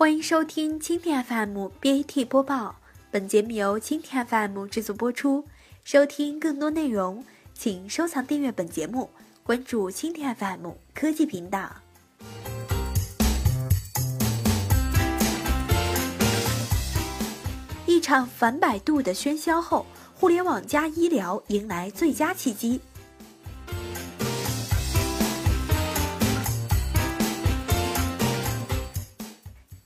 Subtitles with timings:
[0.00, 2.74] 欢迎收听蜻蜓 FM BAT 播报，
[3.10, 5.44] 本节目由蜻蜓 FM 制作播出。
[5.84, 7.22] 收听更多内容，
[7.52, 9.10] 请收藏订阅本节目，
[9.42, 11.70] 关注蜻蜓 FM 科技频道。
[17.84, 22.80] 一场反百度的喧嚣后，互联网加医疗迎来最佳契机。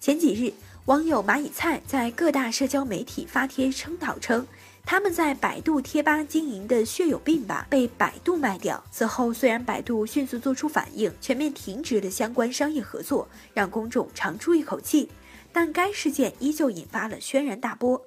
[0.04, 0.52] 前几日，
[0.84, 4.46] 网友蚂蚁菜在各大社交媒体发帖称道称，
[4.84, 8.84] 他们在百度贴吧经营的“血友病吧”被百度卖掉。
[8.92, 15.08] 此后，虽然百度迅速做出反应，全面停止了相关商业合作，让公众长出一口气，
[15.54, 18.04] 但该事件依旧引发了轩然大波。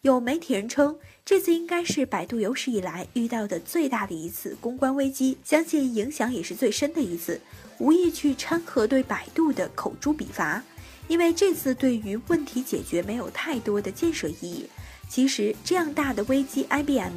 [0.00, 7.40] 有媒体人称，这次应该是百度有史以来遇到的最大的一次公关危机，相信影响也是最深的一次，
[7.78, 10.60] 无意去掺和对百度的口诛笔伐，
[11.06, 14.68] 因为这次对于问题解决没有太多的建设意义。
[15.08, 17.12] 其实这样大的危机，IBM、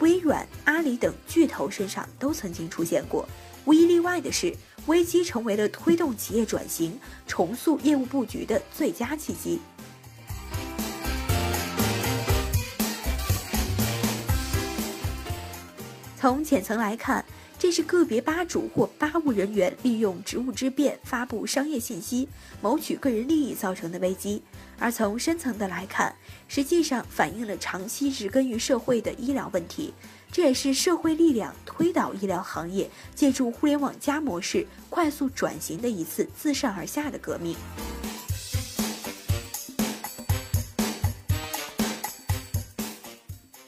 [0.00, 3.26] 微软、阿里等巨头身上都曾经出现过，
[3.64, 4.54] 无一例外的是，
[4.86, 9.58] 危机成为了推动企业转型、重塑业务布局的最佳契机。
[16.20, 17.24] 从浅层来看，
[17.60, 22.28] 这是个别吧主或吧务人员利用职务之便发布商业信息，
[22.60, 24.42] 谋取个人利益造成的危机；
[24.80, 26.12] 而从深层的来看，
[26.48, 29.94] 实际上反映了长期植根于社会的医疗问题，
[30.32, 37.54] 这也是社会力量推导医疗行业借助互联网加模式快速转型的一次自上而下的革命。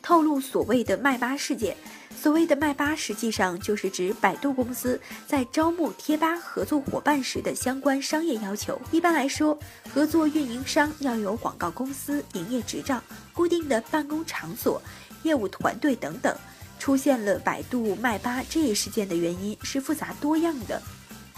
[0.03, 1.77] 透露所谓的麦巴事件。
[2.22, 8.78] 所谓的麦巴，实际上就是指百度公司在招募贴吧合作伙伴时的相关商业要求。
[8.92, 9.58] 一般来说，
[9.91, 14.82] 合作运营商要有广告公司营业执照、固定的办公场所、
[15.22, 16.36] 业务团队等等。
[16.78, 20.80] 出现了百度麦巴这一事件的原因是复杂多样的。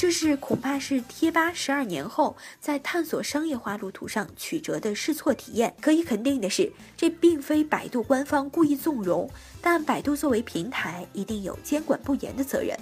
[0.02, 5.76] 这是恐怕是贴吧十二年后在探索商业化路途上曲折的试错体验。
[5.80, 9.30] 可以肯定的是，这并非百度官方故意纵容，
[9.60, 12.76] 但百度作为平台，一定有监管不严的责任。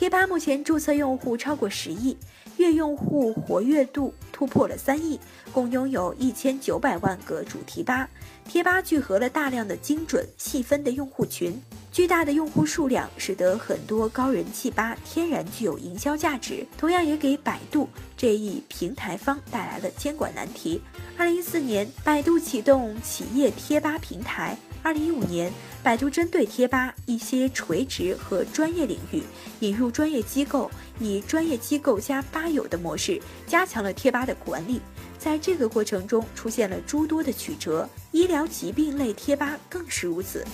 [0.00, 2.16] 贴吧目前注册用户超过十亿，
[2.56, 5.20] 月用户活跃度突破了三亿，
[5.52, 8.08] 共拥有一千九百万个主题吧。
[8.48, 11.60] 贴吧聚合了大量的精准细分的用户群。
[11.92, 20.80] 巨大的用户数量使得很多高人气吧天然具有营销价值，同样也给百度这一平台方带来了监管难题。
[21.18, 25.52] 二零一四年，百度启动企业贴吧平台；二零一五年，
[25.82, 29.22] 百度针对贴吧一些垂直和专业领域
[29.60, 34.80] 引入专业机构，以专业机构加吧友的模式加强了贴吧的管理。
[35.18, 40.44] 在这个过程中，出现了诸多的曲折，医疗疾病类贴吧更是如此。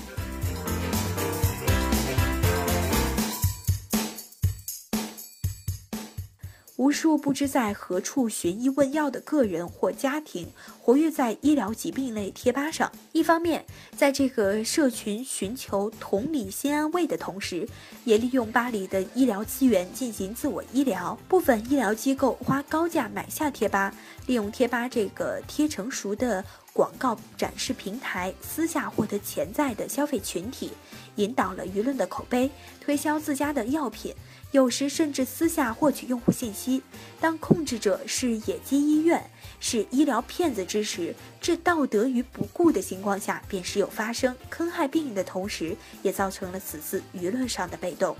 [6.76, 10.46] 无数不知在何处寻医问药的个人或家庭，
[10.78, 12.92] 活跃在医疗疾病类贴吧上。
[13.12, 13.64] 一方面，
[13.96, 17.66] 在这个社群寻求同理心安慰的同时，
[18.04, 21.18] 也利用吧里的医疗资源进行自我医疗。
[21.26, 23.94] 部分医疗机构花高价买下贴吧，
[24.26, 26.44] 利用贴吧这个贴成熟的
[26.74, 30.72] 广告展示平台，私下获得潜在的消费群体，
[31.14, 32.50] 引导了舆论的口碑，
[32.82, 34.14] 推销自家的药品。
[34.56, 36.82] 有时甚至私下获取用户信息。
[37.20, 39.22] 当控制者是野鸡医院、
[39.60, 48.16] 是医疗骗子之时，置道德于不顾的情况下，便时有发生坑害病人的同时，也造成了此次舆论上的被动。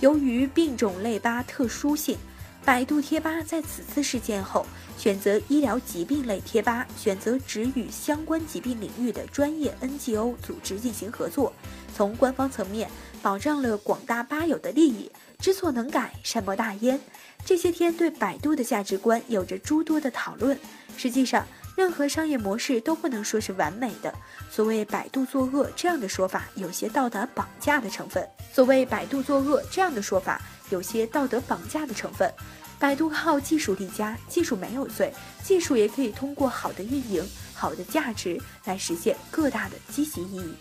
[0.00, 2.18] 由于病种类八特殊性。
[2.64, 4.64] 百度贴吧在此次事件后，
[4.96, 11.52] 选择医疗疾病类贴吧，选择只与相关疾病领域的专业 NGO 组织进行合作，
[11.94, 12.88] 从官方层面
[13.20, 15.10] 保障了广大吧友的利益。
[15.40, 17.00] 知错能改，善莫大焉。
[17.44, 20.56] 这些天对百度的价值观有着诸多的讨论。
[20.96, 21.44] 实际上，
[21.76, 24.14] 任何商业模式都不能说是完美的。
[24.48, 28.24] 所谓“百度作恶”这样的说法，有些道德绑架的成分。
[28.52, 30.40] 所谓“百度作恶”这样的说法。
[30.72, 32.32] 有些道德绑架的成分。
[32.78, 35.12] 百度靠技术立家，技术没有罪，
[35.44, 37.24] 技术也可以通过好的运营、
[37.54, 40.54] 好的价值来实现更大的积极意义。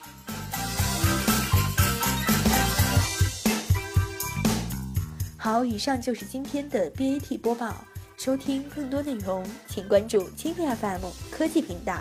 [5.36, 7.74] 好，以上就是今天的 BAT 播报。
[8.18, 12.00] 收听更多内容，请关注蜻蜓 FM 科技频道。